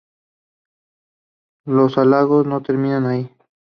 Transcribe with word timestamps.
Los 1.67 1.99
halagos 1.99 2.47
no 2.47 2.63
terminarían 2.63 3.05
ahí. 3.05 3.29